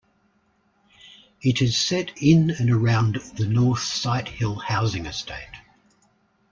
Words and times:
It 1.43 1.61
is 1.61 1.77
set 1.77 2.17
in 2.23 2.49
and 2.49 2.71
around 2.71 3.17
the 3.35 3.45
North 3.45 3.81
Sighthill 3.83 4.59
housing 4.59 5.05
estate. 5.05 5.55